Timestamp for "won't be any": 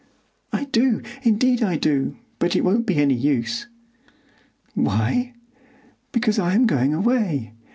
2.63-3.13